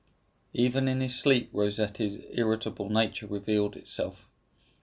Even 0.55 0.87
in 0.87 0.99
his 0.99 1.13
sleep 1.15 1.51
Rosette's 1.53 2.15
irritable 2.31 2.89
nature 2.89 3.27
revealed 3.27 3.75
itself. 3.77 4.25